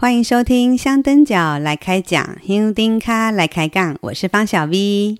[0.00, 5.18] 欢迎收听香灯脚来开讲，香丁卡来开杠，我是方小 V。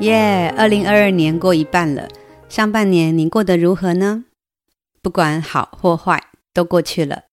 [0.00, 2.08] 耶，二零二二年过一半了，
[2.48, 4.24] 上半年你过得如何呢？
[5.02, 6.18] 不管好或坏，
[6.54, 7.24] 都过去了，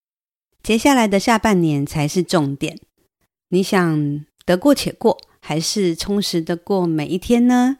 [0.61, 2.77] 接下来的下半年才是重点。
[3.47, 7.77] 你想得过且过，还是充实的过每一天呢？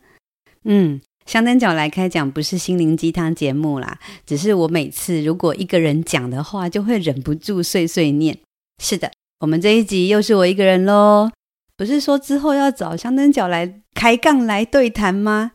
[0.66, 8.38] 嗯，香灯脚来开讲不是心灵鸡汤节目啦，只是我每次如果一个人讲的话，就会忍不住碎碎念。
[8.82, 9.10] 是的，
[9.40, 11.32] 我们这一集又是我一个人喽。
[11.78, 15.54] 不是说之后要找香灯脚来开杠来对谈吗？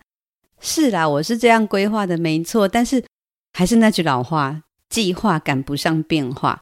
[0.61, 2.67] 是啦，我是这样规划的，没错。
[2.67, 3.05] 但是
[3.53, 6.61] 还是那句老话，计划赶不上变化。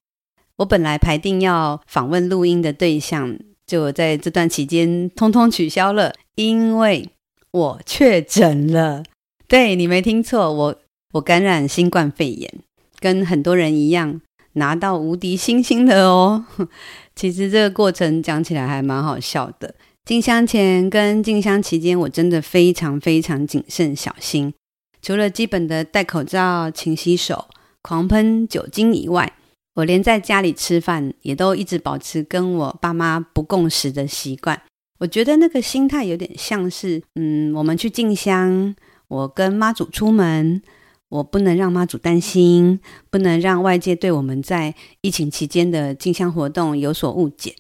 [0.56, 3.38] 我本来排定要访问录音的对象。
[3.66, 7.10] 就在这段期间，通通取消了，因为
[7.50, 9.02] 我确诊了。
[9.48, 10.76] 对，你没听错，我
[11.14, 12.52] 我感染新冠肺炎，
[13.00, 14.20] 跟很多人一样
[14.52, 16.45] 拿到无敌星星的哦。
[17.16, 19.74] 其实这个过程讲起来还蛮好笑的。
[20.04, 24.54] 进香前跟进香期间，我真的非常非常谨慎小心，
[25.02, 27.46] 除了基本的戴口罩、勤洗手、
[27.82, 29.32] 狂喷酒精以外。
[29.77, 34.60] 我连在家里吃饭也都一直保持跟我爸妈不共食的习惯。
[34.99, 38.74] 我觉得那个心态有点像是，嗯，我们去进香，
[39.09, 40.63] 我跟妈祖出门，
[41.10, 47.54] 我不能让妈祖担心，不能让外界对我们在疫情期间的进香活动有所误解。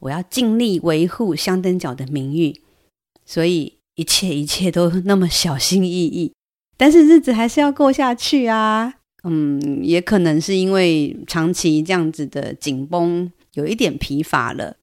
[0.00, 2.60] 我要尽力维护香灯脚的名誉，
[3.24, 6.34] 所以一切一切都那么小心翼翼，
[6.76, 8.94] 但是日子还是要过下去啊。
[9.24, 14.76] 嗯，也可能是因为长期这样子的紧绷，有一点疲乏了。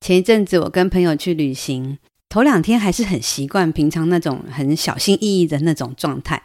[0.00, 6.42] 前一阵子我跟朋友去旅行，头两天还是很习惯平常那种很小心翼翼的那种状态，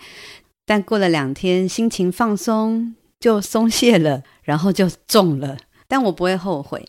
[0.65, 5.57] 但过了两天，心情放松就松懈了，然后就中了。
[5.87, 6.85] 但我不会后悔，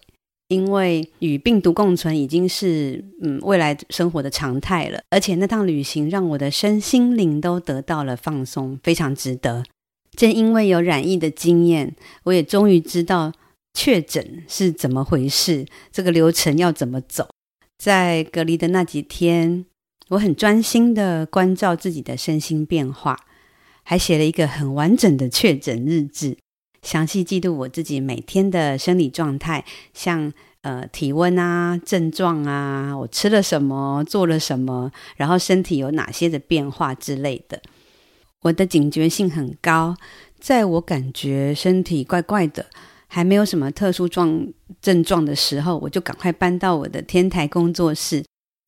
[0.49, 5.01] 因为与病毒共存已经是嗯未来生活的常态了。
[5.11, 9.65] 而且那趟旅行让我的身心灵都得到了放松，非常值得。
[10.13, 11.95] 正因为有染疫的经验，
[12.25, 13.33] 我也终于知道
[13.75, 17.29] 确诊是怎么回事，这个流程要怎么走。
[17.77, 19.67] 在隔离的那几天，
[20.09, 23.19] 我很专心的关照自己的身心变化，
[23.83, 26.39] 还写了一个很完整的确诊日志，
[26.81, 29.63] 详细记录我自己每天的生理状态，
[29.93, 37.61] 像呃体温啊、症状啊，我吃了什么、做了什么，然后身体有哪些的变化之类的。
[38.47, 39.97] 我的警觉性很高，
[40.39, 42.65] 在我感觉身体怪怪的，
[43.09, 44.47] 还没有什么特殊状
[44.81, 48.25] 症状的时候，我就赶快搬到我的天台工作室，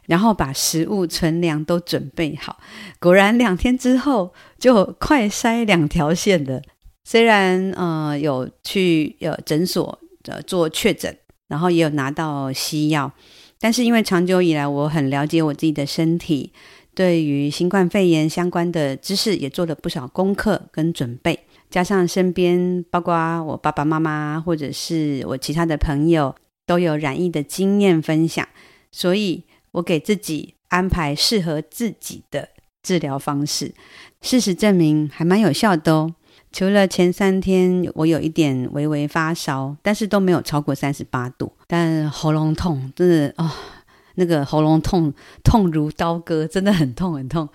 [0.06, 2.58] 然后把食物存粮都准备好。
[2.98, 6.60] 果然两天之后就快筛两条线了。
[7.04, 13.12] 虽然呃有去呃诊所呃做确诊，然后也有拿到西药，
[13.60, 16.52] 但是因为长久以来我很了解我自己的身体。
[16.98, 21.38] 对于新冠肺炎相关的知识也做了不少功课跟准备，
[21.70, 26.34] 加上身边包括我爸爸妈妈或者是我其他的朋友
[26.66, 28.44] 都有染疫的经验分享，
[28.90, 32.48] 所以我给自己安排适合自己的
[32.82, 33.72] 治疗方式。
[34.20, 36.12] 事实证明还蛮有效的哦。
[36.50, 43.32] 除了前三天我有一点微微发烧，但是都没有超过三十八度，但喉咙痛真的。
[43.36, 43.48] 哦
[44.18, 45.14] 那个喉咙痛，
[45.44, 47.48] 痛如刀割，真的很痛很痛。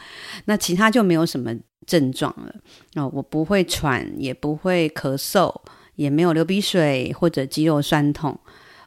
[0.45, 1.53] 那其他就没有什么
[1.85, 2.55] 症状了。
[2.95, 5.53] 哦，我不会喘，也不会咳嗽，
[5.95, 8.39] 也没有流鼻水或者肌肉酸痛。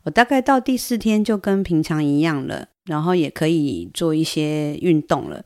[0.05, 5.45] 我大概到第四天就跟平常一样了，然后也可以做一些运动了。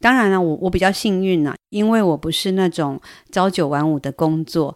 [0.00, 3.00] 当然了，我我比较幸运啊，因为我不是那种
[3.30, 4.74] 朝九晚五的工作，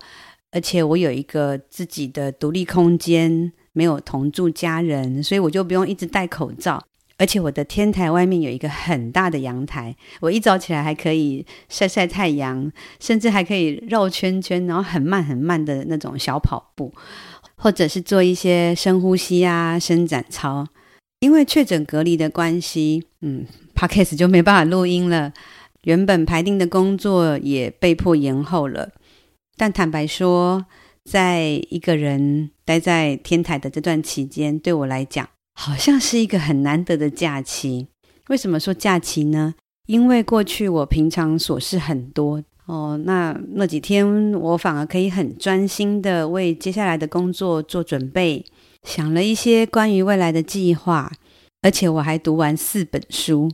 [0.52, 6.84] 而且我有一个自己的独立空间，没有同住家人，所以我就不用一直戴口罩。
[7.18, 12.70] 而且我的天台外面有一个很大的阳台，我一早起来还可以晒晒太阳，
[13.00, 16.92] 甚至还可以绕圈圈，然后很慢很慢的那种小跑步，
[17.56, 20.66] 或者是做一些深呼吸啊、伸展操。
[21.20, 23.46] 因为确诊隔离的关系，嗯
[23.76, 25.32] ，Podcast 就没办法录音了，
[25.84, 28.90] 原本排定的工作也被迫延后了。
[29.56, 30.66] 但坦白说，
[31.04, 37.88] 在一个人待在天台的这段期间，对我来讲，好像是一个很难得的假期。
[38.28, 39.54] 为什么说假期呢？
[39.86, 48.44] 因为过去我平常琐事很多哦，那那几天我反而可以很专心的为接下来的工作做准备，
[48.84, 51.12] 想了一些关于未来的计划，
[51.62, 53.50] 而且我还读完四本书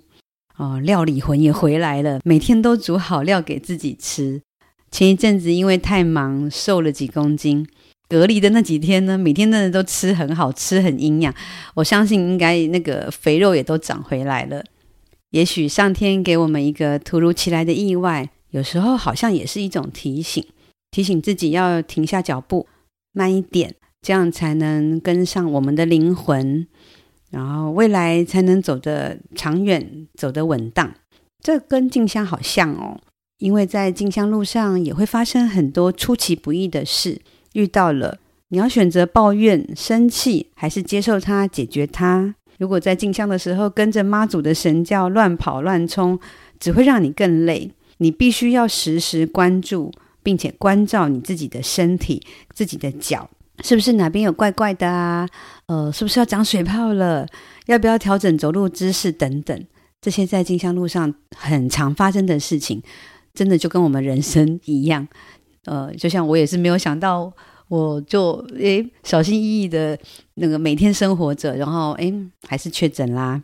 [0.56, 4.42] 哦，料理魂也回来了，每天都煮好料给自己吃。
[4.90, 7.66] 前一阵子因为太忙，瘦了几公斤。
[8.08, 11.34] 隔离的那几天呢，每天真的都吃很好，吃很营养。
[11.74, 14.64] 我相信应该那个肥肉也都长回来了。
[15.30, 20.42] 也许上天给我们一个突如其来的意外，有时候好像也是一种提醒，
[20.90, 22.66] 提醒自己要停下脚步，
[23.12, 26.66] 慢一点，这样才能跟上我们的灵魂，
[27.30, 30.94] 然后未来才能走得长远，走得稳当。
[31.44, 32.98] 这跟静香好像哦，
[33.36, 37.20] 因为在静香路上也会发生很多出其不意的事。
[37.52, 38.18] 遇到了，
[38.48, 42.34] 你要选择抱怨、生气，还是接受它、解决它？
[42.58, 46.18] 如果在进香的时候跟着妈祖的神教乱跑乱冲，
[46.58, 47.70] 只会让你更累。
[47.98, 49.92] 你必须要时时关注，
[50.22, 52.22] 并且关照你自己的身体、
[52.52, 53.28] 自己的脚，
[53.62, 55.28] 是不是哪边有怪怪的啊？
[55.66, 57.26] 呃，是不是要长水泡了？
[57.66, 59.66] 要不要调整走路姿势等等？
[60.00, 62.80] 这些在进香路上很常发生的事情，
[63.34, 65.08] 真的就跟我们人生一样。
[65.68, 67.30] 呃，就像我也是没有想到，
[67.68, 69.98] 我就诶小心翼翼的
[70.34, 72.14] 那个每天生活着，然后诶
[72.48, 73.42] 还是确诊啦，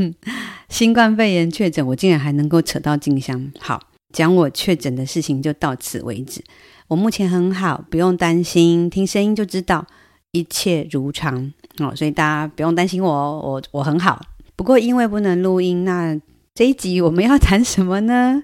[0.68, 3.50] 新冠肺炎确诊，我竟然还能够扯到静香。
[3.58, 3.80] 好，
[4.12, 6.44] 讲我确诊的事情就到此为止。
[6.88, 9.86] 我目前很好，不用担心，听声音就知道
[10.32, 14.20] 一切如常哦，所以大家不用担心我，我我很好。
[14.54, 16.20] 不过因为不能录音，那
[16.54, 18.42] 这一集我们要谈什么呢？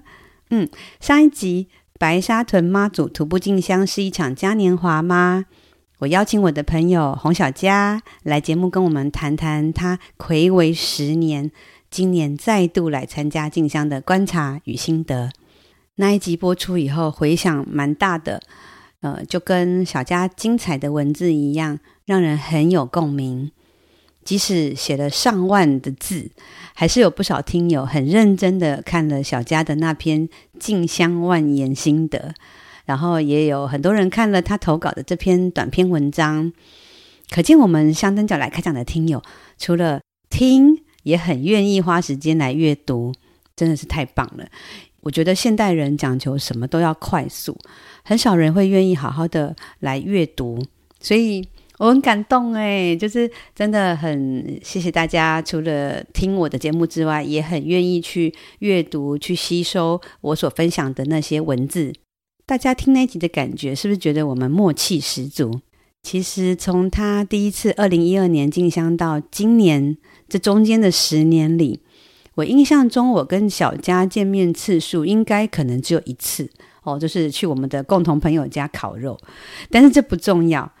[0.49, 0.67] 嗯，
[0.99, 1.67] 上一集。
[2.03, 5.45] 白沙屯妈祖徒步进香是一场嘉年华吗？
[5.99, 11.49] 我邀请我的朋友洪小佳来节目跟我们谈谈他睽违十年，
[11.89, 15.31] 今年再度来参加进香的观察与心得。
[15.95, 18.41] 那一集播出以后回响蛮大的，
[18.99, 23.49] 呃，就跟小佳精彩的文字一样，让人很有共鸣。
[24.23, 26.31] 即使写了上万的字，
[26.73, 30.27] 还是有不少听友很认真的看了小佳的那篇
[30.59, 32.33] 进香万言心得，
[32.85, 36.51] 然后也有很多人看了他投稿的这篇短篇文章。
[37.29, 39.21] 可见我们香灯角来开讲的听友，
[39.57, 43.13] 除了听，也很愿意花时间来阅读，
[43.55, 44.47] 真的是太棒了。
[45.01, 47.57] 我觉得现代人讲求什么都要快速，
[48.03, 50.63] 很少人会愿意好好的来阅读，
[50.99, 51.47] 所以。
[51.83, 61.91] 我很感动诶，就是真的很谢谢大家，除了听我的节目之外，也很愿意去阅读、去吸收我所分享的那些文字。
[62.45, 65.59] 大家听那集的感觉，是不是觉得我们默契十足？
[66.03, 69.97] 其实从他第一次二零一二年进香到今年
[70.29, 71.81] 这中间的十年里，
[72.35, 76.49] 我印象中我跟小佳见面次数应该可能只有一次
[76.83, 79.19] 哦，就是去我们的共同朋友家烤肉。
[79.69, 80.71] 但是这不重要。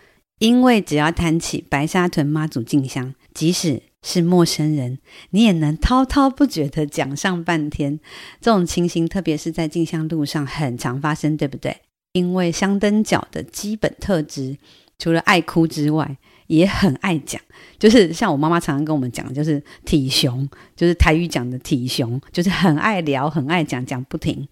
[0.43, 4.99] 因为只要谈起白沙屯妈祖进香，即使是陌生人，
[5.29, 7.97] 你也能滔滔不绝地讲上半天。
[8.41, 11.77] 这种情形，特别是在进香路上很常发生，对不对？
[12.11, 14.57] 因为香灯脚的基本特质，
[14.99, 16.17] 除了爱哭之外，
[16.47, 17.41] 也很爱讲。
[17.79, 20.45] 就是像我妈妈常常跟我们讲，就是体熊，
[20.75, 24.45] 就是台语讲的体熊，就是很爱聊，很爱讲，讲不停。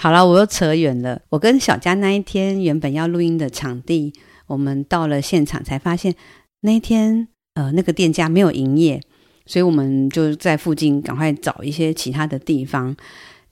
[0.00, 1.20] 好了，我又扯远了。
[1.30, 4.12] 我跟小佳那一天原本要录音的场地。
[4.46, 6.14] 我们到了现场才发现，
[6.60, 9.00] 那一天呃那个店家没有营业，
[9.46, 12.96] 所以我们就在附近赶快找一些其他的地方。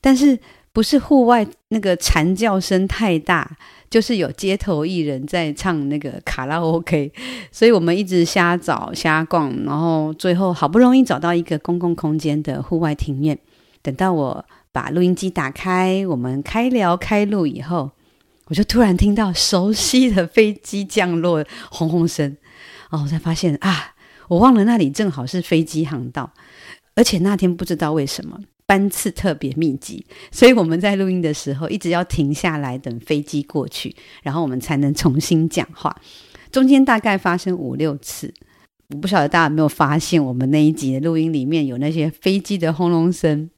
[0.00, 0.38] 但是
[0.72, 3.56] 不是户外那个蝉叫声太大，
[3.88, 7.12] 就是有街头艺人在唱那个卡拉 OK，
[7.52, 13.38] 所以我们一直瞎找瞎逛，然后最后好不容易找到一个公共空间的户外庭院。
[13.82, 17.90] 等到我把录音机打开，我们开聊开录以后。
[18.46, 22.36] 我就突然听到熟悉的飞机降落轰轰声，
[22.90, 23.94] 哦，我才发现啊，
[24.28, 26.32] 我忘了那里正好是飞机航道，
[26.94, 35.96] 而且那天不知道为什么班次特别密集，所以我们在录音的时候一直要停下来等飞机过去，然后我们才能重新讲话。
[36.50, 38.34] 中间大概发生五六次，
[38.88, 43.48] 我不晓得大家有没有发现，我们那一集的录音里面有那些飞机的轰隆声，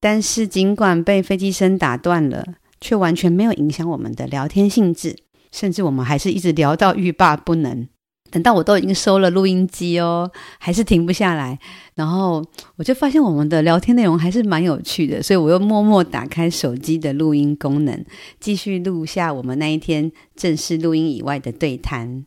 [0.00, 2.44] 但是尽管被飞机声打断了。
[2.86, 5.16] 却完全没有影响我们的聊天兴致，
[5.50, 7.88] 甚至我们还是一直聊到欲罢不能。
[8.30, 11.58] 等到我都已经收了录音机哦，还是停不下来。
[11.96, 12.44] 然后
[12.76, 18.04] 我就发现我们的聊天内容还是蛮有趣的，所以我又默默打开手机的录音功能，
[18.38, 22.24] 继续录下我们那一天正式录音以外的对谈。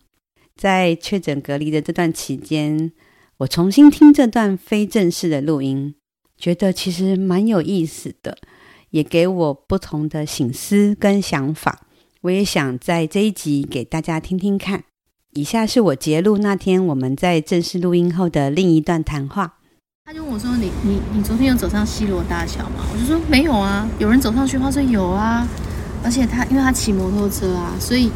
[0.57, 2.91] 在确诊隔离的这段期间，
[3.37, 5.95] 我重新听这段非正式的录音，
[6.37, 8.37] 觉得其实蛮有意思的。
[8.91, 11.81] 也给我不同的醒思跟想法，
[12.21, 14.83] 我也想在这一集给大家听听看。
[15.33, 19.55] 以下是我截录那天我们在正式录音后的另一段谈话。
[20.05, 25.47] 他就问我说：“你你你昨天有走上西罗大桥吗？”我就说：“没有啊。”有人走上去，他说：“有啊。”
[26.03, 28.09] 而且他因为他骑摩托车啊，所以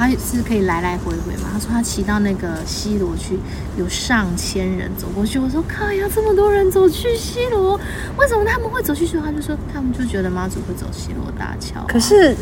[0.00, 1.50] 他是可以来来回回嘛。
[1.52, 3.38] 他说他骑到那个西罗去，
[3.76, 5.38] 有上千人走过去。
[5.38, 7.78] 我说：“靠呀，这么多人走去西罗，
[8.16, 12.34] 为什么他们会走去西罗？”他就说：“他们就觉得妈祖会走西罗大桥。”可是，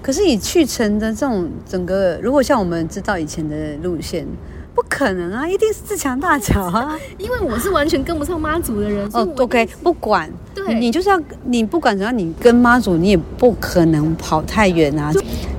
[0.00, 4.26] 可是以去程的这种整个，如果像我们知道以前的路线。
[4.74, 5.48] 不可能啊！
[5.48, 6.98] 一定是自强大桥啊！
[7.18, 9.08] 因为我是完全跟不上妈祖的人。
[9.12, 15.12] 哦，OK，不管，对，你就是要你不管怎样，你跟妈祖，你也不可能跑太远啊。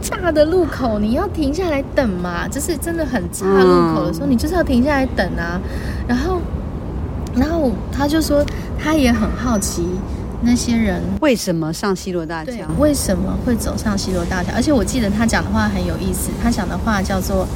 [0.09, 5.61] 大的路口你要停下来等嘛，就是真的很岔路口的时候，嗯、你就是要停下来等啊。
[6.07, 6.41] 然后，
[7.35, 8.45] 然后他就说，
[8.77, 9.87] 他也很好奇
[10.41, 14.51] 那些人为什么上西罗大桥，为什么会走上西罗大桥？
[14.55, 17.47] 而且我记得他讲的话很有意思，他讲的话叫做。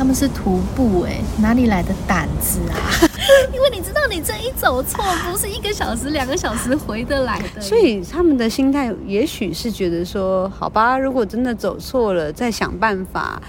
[0.00, 2.88] 他们是徒步哎，哪里来的胆子啊？
[3.52, 7.60] 因为你知道，你这一走错，不是一个小时、两个小时回得来的。
[7.60, 13.42] 所以他们的心态也许是觉得说，好吧，如果真的走错了，再想办法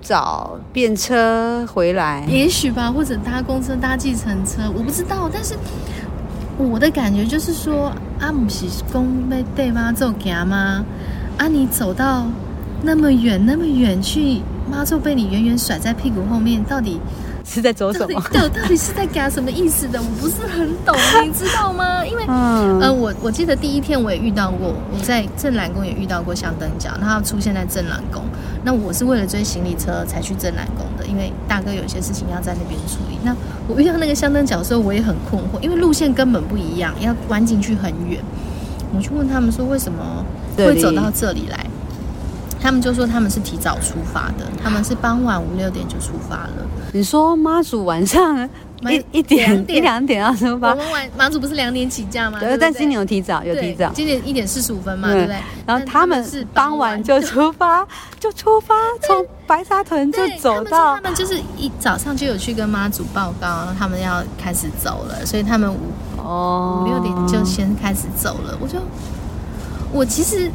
[0.00, 2.24] 找便车回来。
[2.28, 5.28] 也许吧，或者搭公车、搭计程车，我不知道。
[5.32, 5.56] 但是
[6.56, 7.90] 我的感觉就是说，
[8.20, 9.90] 阿姆西公被对吗？
[9.90, 10.84] 走行吗？
[11.38, 12.24] 啊，你走到
[12.82, 14.42] 那么远、那么远去。
[14.68, 17.00] 妈就被你远远甩在屁股后面，到底
[17.44, 18.22] 是在走什么？
[18.30, 19.98] 对，到底是在干什么意思的？
[20.00, 20.94] 我不是很懂，
[21.24, 22.04] 你知道吗？
[22.06, 28.22] 因为，嗯、呃，我我记得第一天我也遇到过，我在正南宫也遇到过香灯脚，他出现在正南宫。
[28.64, 33.18] 那我是为了追行李车才去正南宫的，因为大哥有些事情要在那边处理。
[33.22, 33.34] 那
[33.66, 38.20] 我遇到那个香灯脚的时候，我也很困惑，因为路线根本不一样，要弯进去很远。
[38.94, 40.24] 我去问他们说，为什么
[40.56, 41.66] 会走到这里来？
[42.60, 46.52] 他们就说他们是提早出发的，他们是傍晚五六点就出发了。
[46.92, 48.48] 你说妈祖晚上
[48.82, 50.70] 一一点一两点要出发？
[50.70, 52.38] 我们晚妈祖不是两点起驾吗？
[52.40, 53.90] 对，但今年有提早，有提早。
[53.94, 55.36] 今年一点四十五分嘛，对不对？
[55.66, 57.86] 然后他们是傍晚就出发，
[58.18, 60.96] 就出发，从白沙屯就走到。
[60.96, 65.78] 他们就是一早上就有去跟妈祖报告，他们要开始走了，所以他们五
[66.16, 68.56] 哦五六点就先开始走了。
[68.60, 68.78] 我就
[69.92, 70.50] 我其实。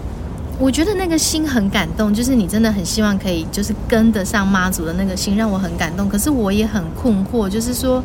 [0.59, 6.07] 我觉得那个心很感动，就是你真的很希望可以，就是跟得上妈祖的那个心，让我很感动。
[6.07, 8.01] 可是我也很困惑，就是说，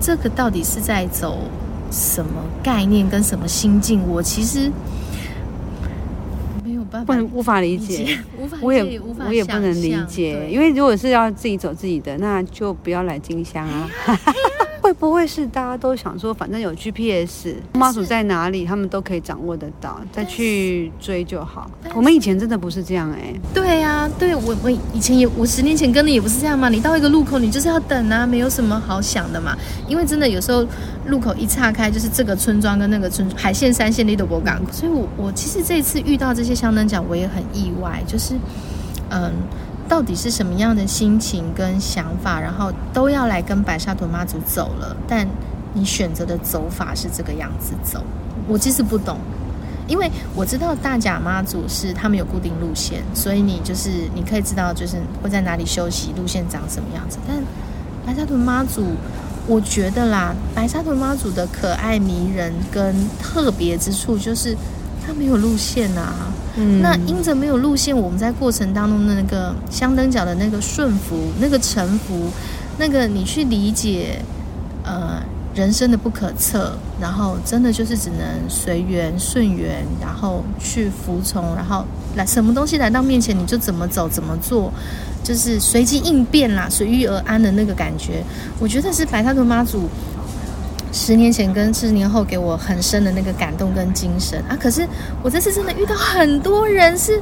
[0.00, 1.38] 这个到底是在走
[1.90, 2.30] 什么
[2.62, 4.06] 概念跟什么心境？
[4.06, 4.70] 我其实
[6.62, 10.48] 没有办法，无法理解，无法，我也无法，我也不能理解。
[10.48, 13.90] 因为如果是要自己走自己的，那就不要来金香啊。
[14.92, 21.70] 会不会是大家都想说，反正有 GPS，妈祖在哪里，他们都可以掌握得到，再去追就好。
[21.94, 23.40] 我们以前真的不是这样哎、欸。
[23.54, 26.68] 对呀、啊，对我我以前也，我十年前跟的也不是这样嘛。
[26.68, 29.56] 你到一个路口，你就是要等啊，没有什么好想的嘛。
[29.88, 30.66] 因为真的有时候
[31.06, 34.60] 路口一岔开，就是这个村庄跟那个村海线、山线、里斗博港。
[34.70, 38.34] 所以我我其实这一次遇到这些相灯奖，我也很意外，就是
[39.08, 39.32] 嗯。
[39.92, 45.28] 到底是什么样的心情跟想法，然后都要来跟白沙屯妈祖走了，但
[45.74, 48.02] 你选择的走法是这个样子走，
[48.48, 49.18] 我其实不懂，
[49.86, 57.18] 因为我知道大甲妈祖是他们有固定路线，所以你就是你可以知道就是会在哪里休息，路线长什么样子。
[57.28, 57.36] 但
[58.06, 58.94] 白沙屯妈祖，
[59.46, 64.56] 我觉得啦，白沙屯妈祖的可爱迷人跟特别之处就是
[65.06, 66.32] 它没有路线啊。
[66.82, 72.28] 那因着没有路线，我们在过程当中的那个相灯角的那个顺服、那个臣服、
[72.78, 74.20] 那个你去理解，
[74.84, 75.22] 呃，
[75.54, 81.84] 人生的不可测，然后真的就是只能随缘顺缘，然后去服从，然后
[82.16, 84.70] 来什么东西来到面前你就怎么走怎么做，
[85.24, 88.22] 就是随机应变啦，随遇而安的那个感觉，
[88.58, 89.88] 我觉得是白沙屯妈祖。
[90.92, 94.56] 十年前跟十年后给我很深的那个感动跟精神啊！
[94.60, 94.86] 可是
[95.22, 97.20] 我这次真的遇到很多人是，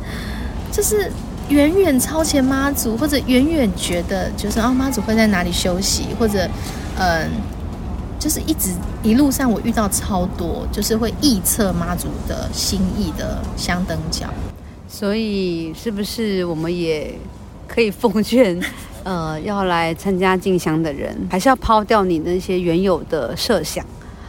[0.73, 1.11] 就是
[1.49, 6.49] 远远超前妈祖，或者远远觉得就是哦妈祖会在哪里休息，或者
[6.99, 7.31] 嗯，
[8.19, 8.71] 就是一直
[9.05, 14.27] 一路上我遇到超多，就是会臆测妈祖的心意的香灯脚。
[14.89, 17.15] 所以是不是我们也
[17.73, 18.61] 可以奉劝？
[19.03, 23.83] 呃，要来参加进香的人，还是要抛掉你那些原有的设想，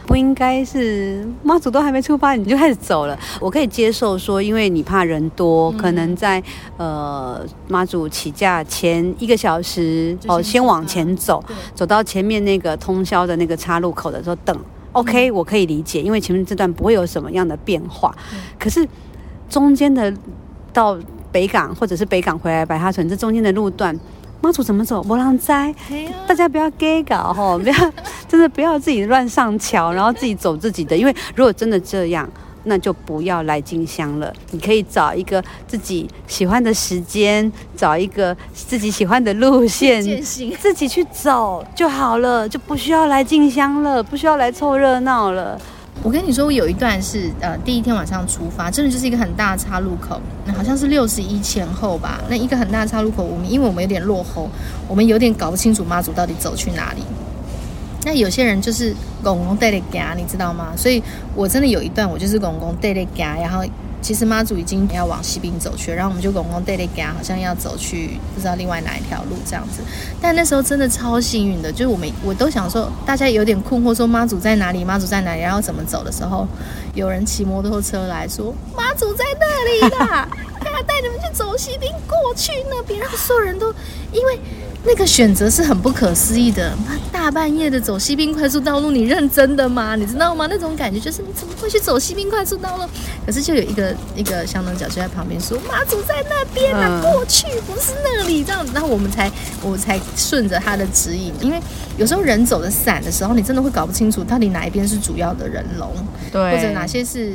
[0.06, 3.18] 不应该是妈祖都还没出发你就开始走了。
[3.38, 6.42] 我可以接受说，因为你怕人多，嗯、可能在
[6.78, 11.44] 呃妈祖起驾前一个小时哦，先往前走，
[11.74, 14.58] 走到前面那个通宵的那个岔路口的时候等。
[14.92, 18.14] OK，我可以理解，因为前面这段不会有什么样的变化。
[18.58, 18.88] 可是
[19.50, 20.12] 中间的
[20.72, 20.98] 到
[21.32, 23.98] 北港或者是北港回来白沙屯这中间的路段。
[24.40, 25.02] 妈祖怎么走？
[25.04, 25.72] 没人知，啊、
[26.26, 27.92] 大家不要 gay 搞吼， 不要
[28.28, 30.96] 真的不要自己乱上桥，然后自己走自己的。
[30.96, 32.28] 因为如果真的这样，
[32.64, 34.32] 那就不要来进香了。
[34.50, 45.56] 你可以找一个自己喜欢的时间，找一个自己喜欢的路线，自己去走就好了，就不需要来进香了，不需要来凑热闹了。
[46.02, 52.20] 我跟你说，我有一段是呃，第一天晚上出发，真的就是一个很大的岔路口，那好像是六十一前后吧。
[52.28, 54.48] 那一个很大的岔路口，我们因为我们有点落后，
[54.88, 57.02] 我们有点搞不清楚妈祖到底走去哪里。
[58.04, 58.92] 那有些人就是
[59.22, 60.72] 公公带的家，你知道吗？
[60.76, 61.00] 所以
[61.36, 63.64] 我真的有一段，我就是公公带的家，然后。
[64.02, 69.80] 其实妈祖已经要往西滨走去，然后我们就公公带带家，好像要走去不知道另外哪一条路这样子。
[70.20, 74.84] 但那时候真的超幸运的，就是我们我都想说，大家有点困惑，说妈祖在哪里？
[74.84, 75.40] 妈祖在哪里？
[75.40, 76.46] 然后怎么走的时候，
[76.94, 80.28] 有人骑摩托车来说妈祖在那里啦，
[80.58, 83.72] 他带你们去走西滨过去那边，然后所有人都
[84.12, 84.38] 因为。
[84.84, 86.76] 那个选择是很不可思议的，
[87.12, 89.94] 大半夜的走西滨快速道路，你认真的吗？
[89.94, 90.48] 你知道吗？
[90.50, 92.84] 那种感觉就是你怎么会去走西滨快速道路？
[93.24, 99.30] 可是就有一个一个香灯脚就在旁边说：“妈祖在那边啊，过去不是那里。”这样子，然后我们才
[99.62, 101.60] 我才顺着他的指引，因为
[101.96, 105.94] 有时候人走的散的时候，你真的会搞不清楚到底哪一边是主要的人龙，
[106.32, 107.34] 对，或者哪些是。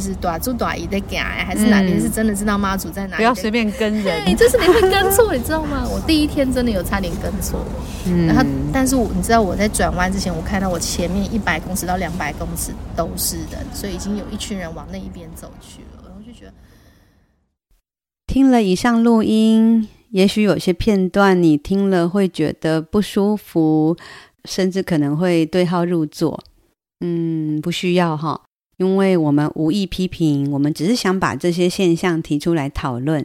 [0.00, 3.16] 是短住短姨的家，还是哪边是真的知道妈祖在哪里？
[3.16, 5.86] 不要随便跟人，对，就是你会跟错，你知道吗？
[5.92, 7.64] 我第一天真的有差点跟错，
[8.06, 16.52] 嗯，然后但是我你知道我在转弯之前，我看到我前面一百公尺到两百公尺都是人，所以已经有一群人往那一边走去了，然后就觉得
[18.26, 23.96] 听了以上录音，也许有些片段你听了会觉得不舒服，
[24.44, 26.42] 甚至可能会对号入座，
[27.00, 28.40] 嗯，不需要哈。
[28.78, 33.24] 因为我们无意批评，我们只是想把这些现象提出来讨论。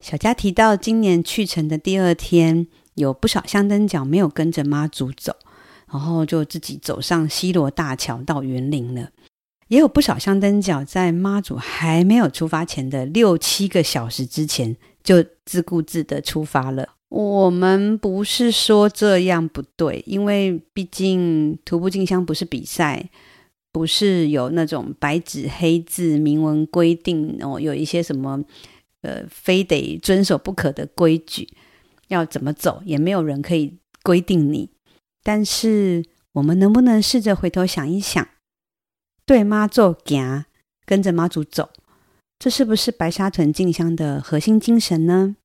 [0.00, 5.36] 小佳提到，今年去程的第二天，有不少香灯脚没有跟着妈祖走，
[5.92, 9.10] 然后就自己走上西罗大桥到园林了。
[9.68, 16.88] 也有不少香灯脚在妈祖还没有出发前的六七个小时之前，就自顾自的出发了。
[17.08, 23.10] 我们不是说这样不对，因为毕竟徒步进香不是比赛。
[23.72, 28.42] 不是有那种白纸黑字明文规定哦，有一些什么
[29.02, 31.48] 呃，非得遵守不可的规矩，
[32.08, 34.70] 要怎么走也没有人可以规定你。
[35.22, 38.26] 但是我们能不能试着回头想一想，
[39.24, 40.44] 对妈做行，
[40.84, 41.70] 跟着妈祖走，
[42.38, 45.36] 这是不是白沙屯进香的核心精神呢？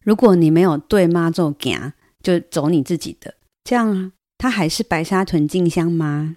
[0.00, 6.36] 如果你没有对妈做行，就走你自己的，这样它还是白沙屯进香吗？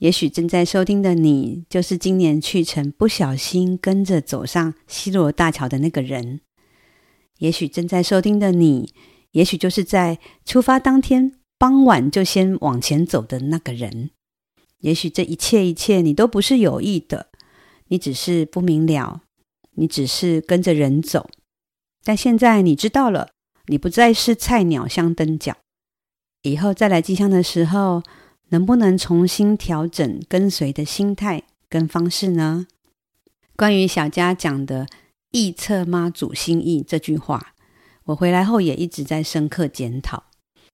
[0.00, 6.40] 也许正在收听的你，就是今年去程不小心跟着走上西罗大桥的那个人。
[7.36, 8.94] 也许正在收听的你，
[9.32, 14.10] 也许就是在出发当天傍晚就先往前走的那个人。
[14.78, 17.26] 也许这一切一切，你都不是有意的，
[17.88, 19.20] 你只是不明了，
[19.72, 21.28] 你只是跟着人走。
[22.02, 23.28] 但现在你知道了，
[23.66, 25.58] 你不再是菜鸟相登脚，
[26.40, 28.02] 以后再来进香的时候。
[28.50, 32.66] 能不能重新调整跟随的心态跟方式呢？
[33.56, 34.86] 关于小佳讲的
[35.32, 37.54] “臆测妈祖心意”这句话，
[38.04, 40.24] 我回来后也一直在深刻检讨。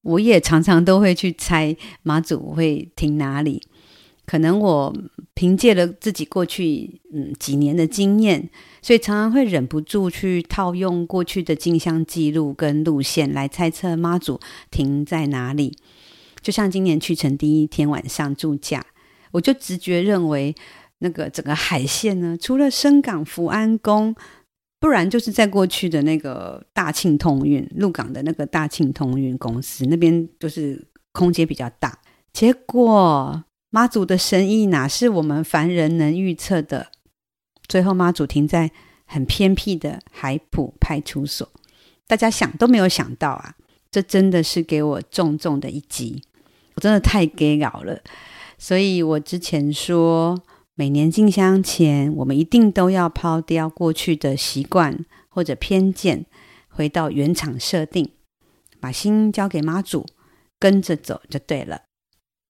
[0.03, 3.63] 我也常常都会去猜妈祖会停哪里。
[4.25, 4.97] 可能我
[5.35, 8.49] 凭借了自己过去嗯几年的经验，
[8.83, 15.77] 所以常常会忍不住去套用过去的进香记录跟路线来猜测妈祖停在哪里。
[16.47, 18.87] 就像今年去成第一天晚上住驾，
[19.33, 20.55] 我就直觉认为，
[21.01, 24.15] 那个整个海线呢，除了深港福安宫，
[24.79, 31.99] 不然就是在过去的那个大庆通运鹿港的那个大庆通运公司那边，就是空间比较大。
[32.33, 36.87] 结果妈祖的神意哪是我们凡人能预测的？
[37.67, 38.71] 最后妈祖停在
[39.05, 41.51] 很偏僻的海埔派出所，
[42.07, 43.57] 大家想都没有想到啊！
[43.91, 46.23] 这真的是给我重重的一击。
[46.77, 48.01] 我真的太 gay 搞了，
[48.59, 50.39] 所以我之前说，
[50.75, 56.27] 每年进香前，我们一定都要抛掉过去的习惯或者偏见，
[56.69, 58.11] 回到原厂设定，
[58.79, 60.05] 把心交给妈祖，
[60.61, 61.81] 跟着走就对了。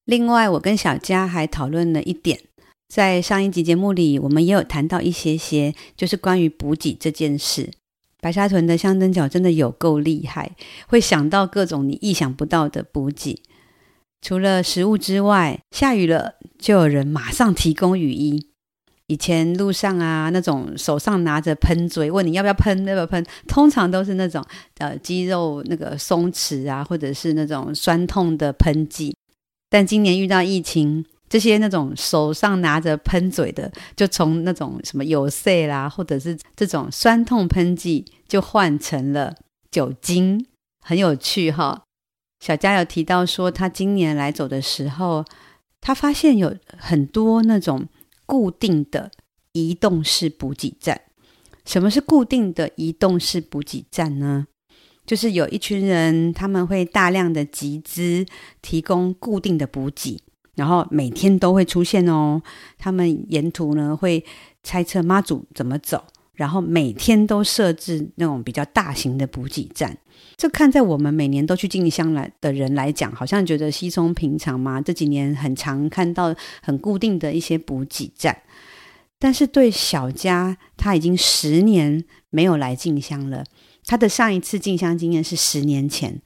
[0.03, 2.37] 另外，我跟小佳还讨论了一点，
[2.89, 7.71] 在上一集节目里，我们也有谈到一些些，就是关于补给这件事。
[8.19, 10.51] 白沙屯的香灯脚真的有够厉害，
[10.87, 13.41] 会想到各种你意想不到的补给。
[14.21, 18.47] 除了食物之外，下雨了就有人马上提供雨衣。
[19.09, 24.43] 以前路上啊，那种手上拿着喷嘴，问你要不要喷，要不要喷，通常都是那种
[24.79, 29.15] 呃肌肉那个松弛啊，或者是那种酸痛的喷剂。
[29.69, 39.33] 但今年遇到疫情，这些那种手上拿着喷嘴的，就从那种什么有色啦，或者是这种酸痛喷剂，就换成了
[39.71, 40.45] 酒精，
[40.83, 41.81] 很有趣哈。
[42.39, 45.25] 小佳有提到说，他今年来走的时候，
[45.81, 47.87] 他发现有很多那种。
[48.29, 49.09] 固定的
[49.53, 50.99] 移动式补给站，
[51.63, 54.47] 什么是固定的移动式补给站呢？
[55.05, 58.25] 就是有一群人，他们会大量的集资，
[58.61, 60.19] 提供固定的补给，
[60.55, 62.41] 然后每天都会出现哦。
[62.77, 64.25] 他们沿途呢会
[64.61, 66.03] 猜测妈祖怎么走，
[66.37, 69.97] 然后每天都设置那种比较大型的补给站。
[70.37, 74.79] 这看在我们每年都去进香来的人来讲，好像觉得稀松平常嘛。
[74.79, 78.43] 这几年很常看到很固定的一些补给站，
[79.19, 83.43] 但是对小佳，他已经十年没有来进香了。
[83.85, 86.21] 他的上一次进香经验是十年前。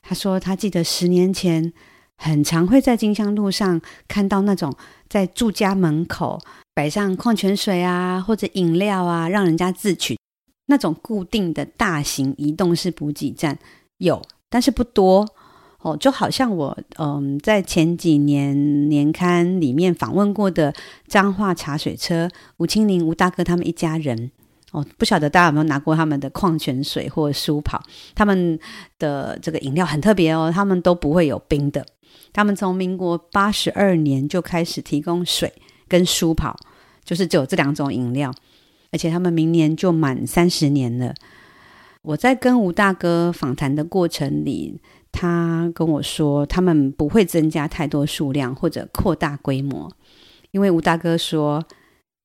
[0.00, 1.72] 他说他记得十年前
[2.16, 4.74] 很常会在进香路上看到那种
[5.08, 6.40] 在住家门口
[6.74, 10.16] 摆上矿泉水啊或者饮料啊，让人家自取。
[10.66, 13.58] 那种固定的大型移动式补给站
[13.98, 15.28] 有，但是不多
[15.80, 15.96] 哦。
[15.96, 20.72] 就好像我嗯，在前几年年刊里面访问过的
[21.08, 24.30] 彰化茶水车吴清林吴大哥他们一家人
[24.70, 27.82] 哦，不晓得大家有没有拿过他们的矿泉水或舒跑？
[28.14, 28.58] 他们
[28.98, 31.84] 的这个饮料很特别哦，他们都不会有冰的。
[32.32, 35.52] 他们从民国八十二年就开始提供水
[35.92, 36.56] 跟舒跑，
[37.04, 38.32] 就是只有这两种饮料。
[38.90, 41.14] 而且他们明年就满三十年了。
[42.00, 49.92] 我在跟吴大哥访谈的过程里，他跟我说，他们不会增加太多数量或者扩大规模，
[50.50, 51.62] 因为吴大哥说，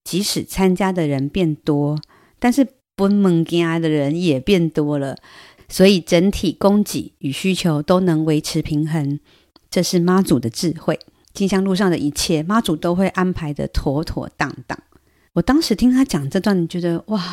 [0.04, 2.00] 即使参加的人变多，
[2.40, 5.16] 但是不门家的人也变多了，
[5.70, 9.20] 所以整体供给与需求都能维持平衡。
[9.70, 10.98] 这是妈祖的智慧，
[11.38, 14.76] 金香路上的一切，妈祖都会安排得妥妥当当。
[15.34, 17.24] 我当时听他讲这段，觉得哇，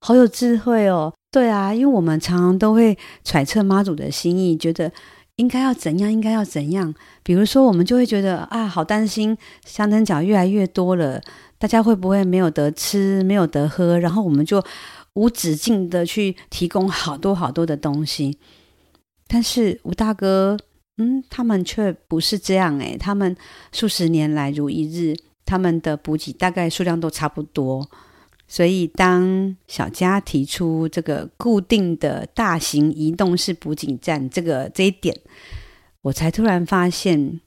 [0.00, 1.12] 好有智慧哦。
[1.30, 4.90] 对啊，因为我们常常都会揣测妈祖的心意，觉得
[5.36, 6.94] 应该要怎样，应该要怎样。
[7.22, 9.36] 比如说，我们就会觉得啊，好担心
[9.66, 11.20] 香灯脚越来越多了，
[11.58, 13.98] 大家会不会没有得吃，没有得喝？
[13.98, 14.64] 然后我们就
[15.12, 18.38] 无止境的去提供好多好多的东西。
[19.28, 20.56] 但是吴大哥，
[20.98, 23.36] 嗯，他们却不是这样诶，他们
[23.72, 25.16] 数十年来如一日。
[25.44, 27.86] 他们的补给大概数量都差不多，
[28.46, 35.14] 所以当小佳提出这个固定的大型移动式补给站，这个这一点，
[36.02, 37.40] 我才突然发现，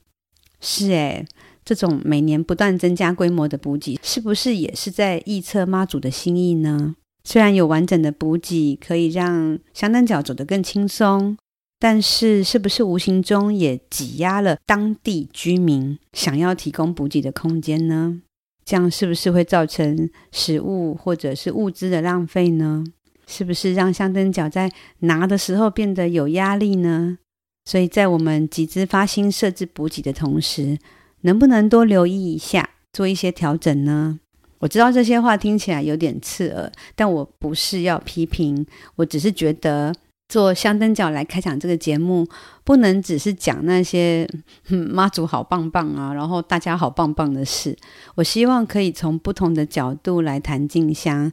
[0.60, 1.26] 是诶，
[1.64, 6.94] 这种每年不断增加规模的补给，是不是也是在预测妈祖的心意呢？
[7.24, 11.36] 虽然有完整的补给，可以让香灯脚走得更轻松。
[11.78, 18.22] 但是，是不是无形中也挤压了当地居民想要提供补给的空间呢？
[18.64, 22.82] 这样是不是会造成食物或者是物资的浪费呢？
[23.26, 27.18] 是不是让香灯脚在拿的时候变得有压力呢？
[27.66, 30.78] 所以在我们集资发心设置补给的同时，
[31.20, 34.18] 能不能多留意一下，做一些调整呢？
[34.60, 39.94] 我知道这些话听起来有点刺耳，但我不是要批评，我只是觉得。
[40.28, 42.26] 做香灯角来开场这个节目，
[42.64, 44.28] 不能只是讲那些
[44.68, 47.76] 妈祖好棒棒啊，然后大家好棒棒的事。
[48.16, 51.30] 我希望可以从不同的角度来谈进香，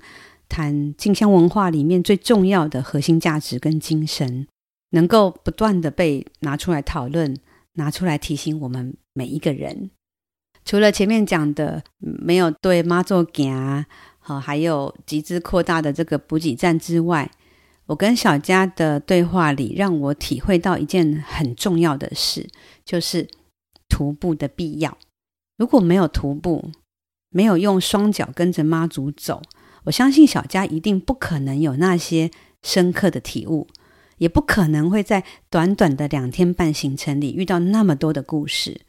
[0.48, 4.48] 谈进香文化里面最重要的核心价值跟精神，
[4.92, 7.36] 能够不断的被拿出来讨论，
[7.74, 9.90] 拿出来提醒我们每一个人。
[10.66, 13.86] 除了前面讲的没有对妈祖行，
[14.20, 17.32] 好，还有集资扩大的这个补给站之外。
[17.88, 22.48] 我跟小佳的对话里，让我体会到一件很重要的事，
[22.86, 23.28] 就是
[23.90, 24.98] 徒步的必要。
[25.58, 26.72] 如果没有徒步，
[27.30, 29.42] 没有用双脚跟着妈祖走，
[29.84, 32.32] 我相信小佳一定不可能有那些
[32.64, 33.68] 深刻的体悟，
[34.18, 38.82] 也不可能会在短短的两天半行程里遇到那么多的故事。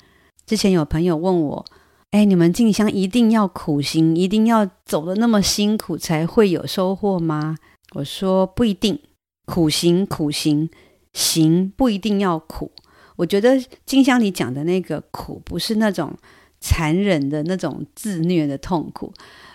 [0.47, 1.65] 之前有朋友问我
[2.13, 7.57] ：“哎，你们进香一定要苦行，一定要走得那么辛苦才会有收获吗？”
[7.95, 9.01] 我说不一定，
[9.47, 10.69] 苦行苦行
[11.13, 12.71] 行不一定要苦。
[13.17, 16.13] 我觉得金香里讲的那个苦，不是那种
[16.61, 19.13] 残忍的那种自虐的痛苦，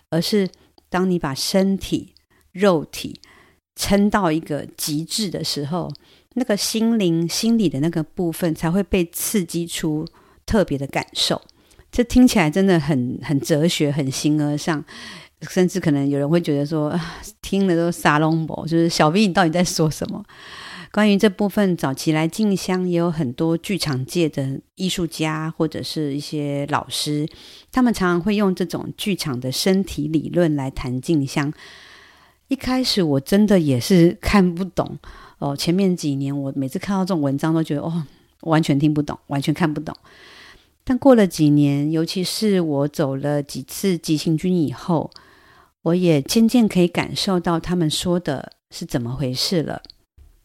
[0.09, 0.49] 而是
[0.89, 2.13] 当你把身体
[2.51, 3.19] 肉体
[3.75, 5.91] 撑到一个极致的时候，
[6.35, 10.07] 那个心灵心理的那个部分才会被刺激出
[10.45, 11.41] 特别的感受。
[11.91, 14.85] 这听起来真的很很哲学，很形而上，
[15.41, 16.93] 甚至可能有人会觉得说，
[17.41, 20.23] 听了都沙龙博，就是小 V 你到底在说什么？
[20.91, 27.27] 关于这部分，早期来进香也有很多剧场界的艺术家或者是一些老师，
[27.71, 31.53] 他们常常会用这种剧场的身体理论来谈进香。
[32.47, 34.97] 一开始我真的也是看不懂
[35.37, 38.03] 哦，前面几年我每次看到这种文章都觉得哦，
[38.41, 39.95] 完全听不懂，完全看不懂。
[40.83, 45.11] 但过了几年，尤其是我走了几次急行军以后，
[45.83, 49.81] 我也渐渐可以感受到他们说的是怎么回事了。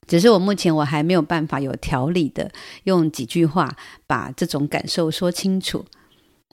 [0.06, 2.52] 只是我目前我还没有办法有条理的
[2.84, 3.74] 用几句话
[4.06, 5.84] 把这种感受说清楚。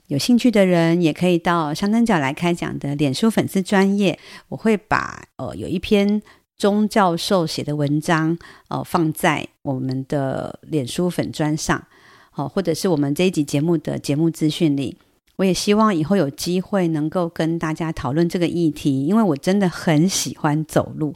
[0.06, 4.18] 有兴趣的人也可以到香灯角来开讲的脸书粉丝专页，
[4.48, 6.20] 我会把呃有一篇
[6.56, 8.36] 钟教授写的文章
[8.68, 11.86] 呃放在我们的脸书粉专上，
[12.34, 14.96] 哦、或者是我们这一集节目的节目资讯里。
[15.42, 21.12] 我也希望以后有机会能够跟大家讨论这个议题，因为我真的很喜欢走路。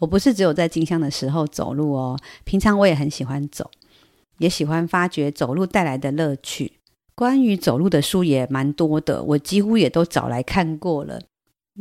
[0.00, 3.70] 我不是只有在进香的时候走路哦，平常我也很喜欢走，
[4.38, 6.72] 也喜欢发掘走路带来的乐趣。
[7.14, 11.20] 关于走路的书也蛮多的，我几乎也都找来看过了。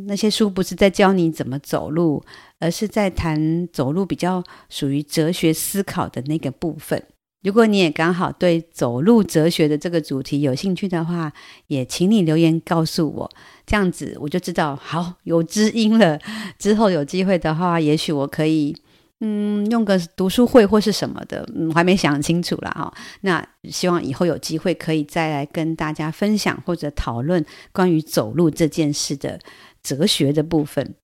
[0.05, 2.23] 那些书不是在教你怎么走路，
[2.59, 7.03] 而是在谈走路比较属于哲学思考的那个部分。
[7.47, 11.31] 如果你也刚好对走路哲学的这个主题有兴趣的话，
[11.67, 13.31] 也请你留言告诉我，
[13.65, 16.19] 这样子我就知道好有知音了。
[16.59, 18.75] 之后有机会的话，也许我可以
[19.21, 22.93] 嗯用个读书会或是什么的，嗯，还没想清楚啦哈。
[23.21, 29.39] 那希望以后有机会可以再来跟大家分享或者讨论关于走路这件事的
[29.81, 30.95] 哲学的部分。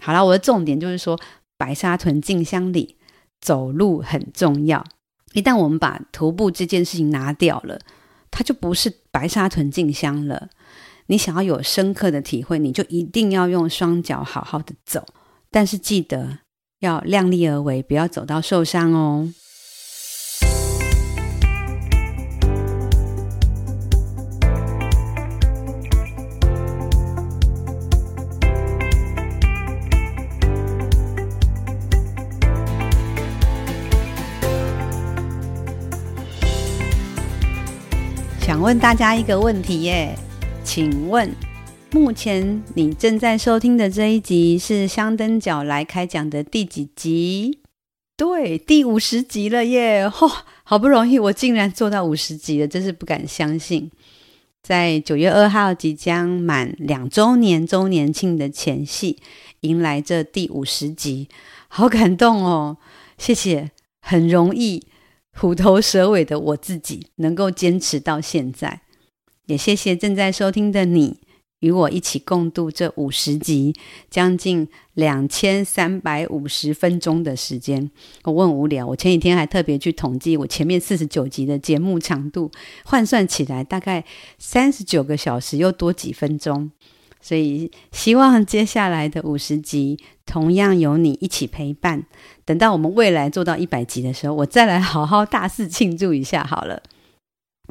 [0.00, 1.16] 好了，我的重点就是说，
[1.56, 2.96] 白沙屯进香里
[3.40, 4.84] 走路很重要。
[5.38, 7.78] 一旦我们把徒步这件事情拿掉了，
[8.28, 10.48] 它就不是白沙屯静香了。
[11.06, 15.06] 你想要有深刻的体会，你就一定要用双脚好好的走，
[15.48, 16.40] 但是记得
[16.80, 19.32] 要量力而为，不要走到受伤哦。
[38.68, 40.14] 问大家一个问题耶，
[40.62, 41.34] 请问
[41.90, 47.60] 目前你正在收听的这一集是香灯脚来开讲的第几集？
[48.14, 50.06] 对，第五十集了耶！
[50.12, 50.30] 嚯、
[50.64, 53.90] 好不容易我竟然做到五十集了，真是不敢相信。
[54.62, 59.16] 在九月二号即将满两周年周年庆的前夕，
[59.60, 61.30] 迎来这第五十集，
[61.68, 62.76] 好感动哦！
[63.16, 63.70] 谢谢，
[64.02, 64.87] 很容易。
[65.40, 68.80] 虎头蛇尾的我自己能够坚持到现在，
[69.46, 71.18] 也谢谢正在收听的你，
[71.60, 73.72] 与我一起共度这五十集，
[74.10, 77.88] 将近两千三百五十分钟的时间。
[78.24, 82.50] 我问无聊，我前几天还特别去统计我前面四十九集的节目长度，
[82.84, 84.04] 换算起来大概
[84.38, 86.70] 三十九个小时又多几分钟。
[87.20, 92.04] 所以，希望接下来的五十集同样有你一起陪伴。
[92.44, 96.82] 等到我们未来做到一百集的时候，我再来好好大肆庆祝一下好了。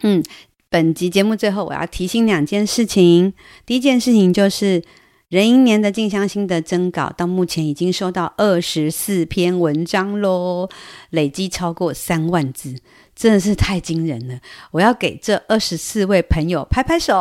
[0.04, 0.24] 嗯，
[0.70, 3.34] 本集节目最后我要提醒两件事情。
[3.66, 4.84] 第一件事情就是
[5.30, 10.70] 壬寅年的静香心的征稿，到目前已经收到二十四篇文章喽，
[11.10, 12.76] 累积超过三万字，
[13.16, 14.40] 真的是太惊人了。
[14.72, 17.20] 我要给这二十四位朋友拍拍手。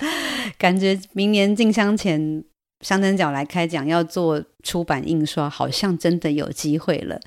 [0.58, 2.44] 感觉明年进香前，
[2.80, 7.20] 香灯脚来开讲要做出版印刷，好像真的有机会了。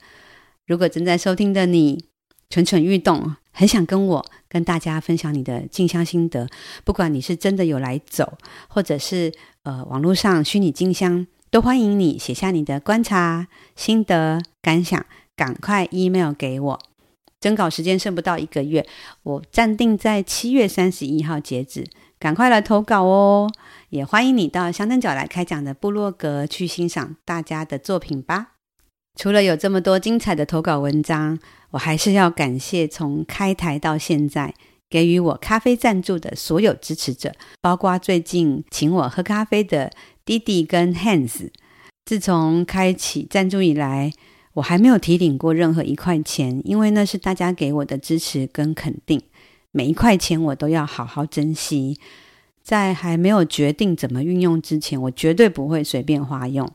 [0.66, 2.06] 如果正在收听的你
[2.50, 6.48] 蠢蠢欲动，很想跟我跟大家分享你的进香心得，
[6.84, 9.32] 不管你是真的有来走，或者是
[9.64, 15.06] 呃网络上虚拟进香，都欢迎你写下你的观察、心得、感想，
[15.36, 16.80] 赶快 email 给我。
[17.40, 18.86] 征稿时间剩不到一个月，
[19.24, 21.88] 我暂定在七月三十一号截止。
[22.20, 23.50] 赶快来投稿哦！
[23.92, 28.56] 也欢迎你到香灯角来开讲的部落格去欣赏大家的作品吧。
[29.18, 31.40] 除了有这么多精彩的投稿文章，
[31.72, 34.54] 我还是要感谢从开台到现在
[34.90, 39.90] 给予我咖啡赞助的所有支持者，包括最近请我喝咖啡的
[40.26, 41.50] 弟弟跟 Hans。
[42.04, 44.12] 自从开启赞助以来，
[44.56, 49.22] 我还没有提领过任何一块钱，因为那是大家给我的支持跟肯定。
[49.72, 51.98] 每一块钱我都要好好珍惜，
[52.62, 56.70] 在还没有决定怎么运用之前，我绝对不会随便花用。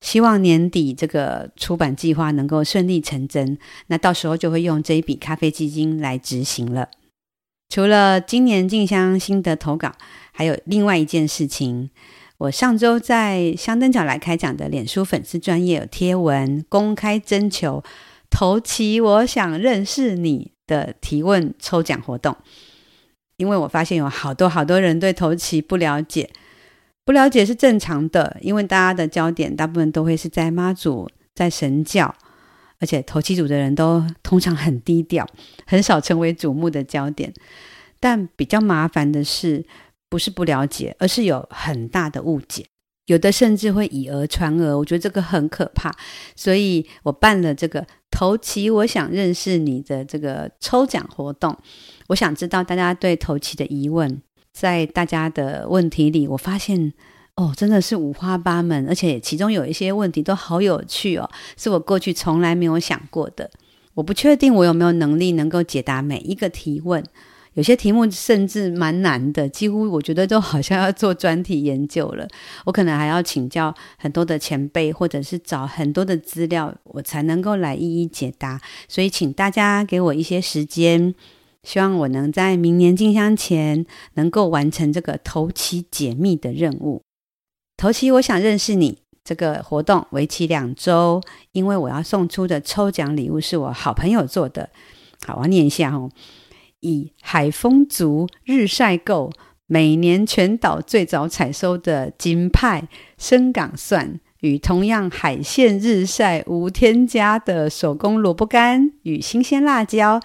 [0.00, 6.88] 希望年底这个出版计划能够顺利成真，那到时候就会用这一笔咖啡基金来执行了。
[7.68, 9.92] 除了今年静香心得投稿，
[10.32, 11.90] 还有另外一件事情。
[12.38, 17.82] 我上周在香灯角来开讲的脸书粉丝专业有贴文公开征求
[18.28, 22.36] “头七我想认识你”的提问抽奖活动，
[23.36, 26.30] 因为我发现有好多好多人对头七不了解，
[27.04, 32.14] 不了解是正常的，因为大家的焦点大部分都会是在妈祖、在神教，
[32.80, 35.26] 而且头七组的人都通常很低调，
[35.66, 37.32] 很少成为瞩目的焦点。
[37.98, 39.64] 但比较麻烦的是，
[40.08, 42.66] 不是不了解，而是有很大的误解，
[43.06, 45.94] 有的甚至会以讹传讹，我觉得这个很可怕。
[46.34, 51.56] 所以我办了这个头七，我想认识你的这个抽奖活动。
[52.08, 54.20] 我想知道大家对头七的疑问，
[54.52, 56.92] 在大家的问题里，我发现
[57.36, 63.50] 哦，真的是五花八门，而且其中有一些问题都好有趣哦，是我过去从来没有想过的。
[63.94, 67.02] 我不确定我有没有能力能够解答每一个提问。
[67.56, 72.28] 有些题目甚至蛮难的，几乎我觉得都好像要做专题研究了。
[72.66, 78.60] 我可能还要请教很多的前辈，或者是找很多的资料，我才能够来一一解答。
[78.88, 81.14] 所以，请大家给我一些时间，
[81.62, 87.00] 希望我能在明年进香前能够完成这个头七解密的任务。
[87.78, 94.68] 头七，我想认识你这个活动为期两周，因为我要送出的抽奖礼物是我好朋友做的。
[95.26, 96.10] 好，我念一下哦。
[96.80, 99.32] 以海丰族日晒够
[99.66, 102.86] 每年全岛最早采收的金派
[103.18, 110.20] 深港蒜，与同样海线日晒无添加的手工萝卜干与新鲜辣椒，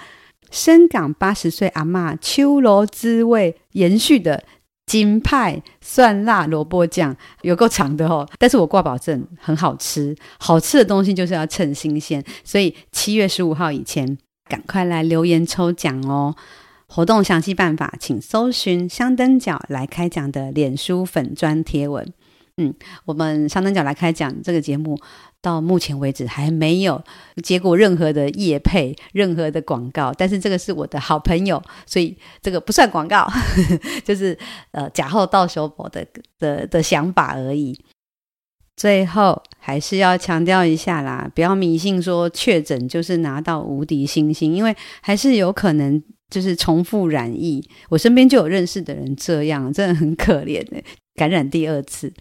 [0.52, 4.44] 深港八十岁阿嬷秋罗滋味延续的
[4.86, 8.30] 金派蒜辣萝卜酱，有够长的哦！
[8.38, 14.18] 但是我挂保证很好吃，好吃的东西就是要趁新鲜，所以七月十五号以前。
[14.52, 16.36] 赶快来留言抽奖哦！
[16.88, 22.06] 活动详细办法，请搜寻香灯角来开讲的脸书粉砖贴文。
[22.58, 22.74] 嗯，
[23.06, 25.00] 我们香灯角来开讲这个节目
[25.42, 27.02] 到目前为止还没有
[27.42, 33.26] 接过任何的业配、任何的广告，但是这个是我的好朋友，所以这个不算广告，
[34.04, 34.38] 就是
[34.72, 36.06] 呃假后到手博的
[36.40, 37.80] 的的想法而已。
[38.82, 47.64] 最后还是要强调一下啦，不要迷信说确诊就是拿到无敌星星，因为还是有可能就是重复染疫。
[47.90, 50.82] 我身边就有认识的人这样，真的很可怜的，
[51.14, 52.12] 感染第二次。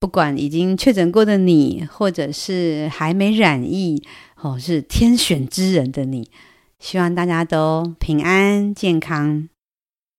[0.00, 4.02] 不管已经确诊过的你，或者是还没染疫，
[4.42, 6.28] 哦，是天选之人的你，
[6.80, 9.48] 希望大家都平安健康。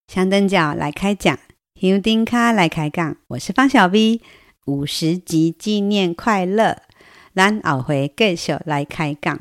[0.08, 1.38] 香灯脚来开讲，
[1.76, 4.22] 香灯脚来开杠，我是方小 V。
[4.66, 6.78] 五十集纪念快乐，
[7.34, 9.40] 咱后回继续来开讲。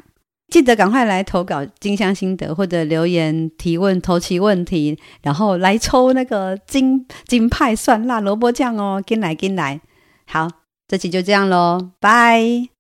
[0.49, 9.03] 记得赶快来投稿金香心得或者留言提问头七问题，然后来抽那个金金派蒜辣萝卜酱哦！
[9.07, 9.81] 进来进来，
[10.27, 10.49] 好，
[10.87, 12.78] 这期就这样喽，拜。